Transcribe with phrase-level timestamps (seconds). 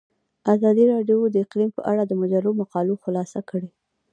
[0.53, 3.69] ازادي راډیو د اقلیم په اړه د مجلو مقالو خلاصه کړې.